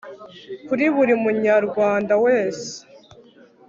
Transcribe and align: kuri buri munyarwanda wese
kuri 0.67 0.85
buri 0.95 1.13
munyarwanda 1.23 2.13
wese 2.25 2.69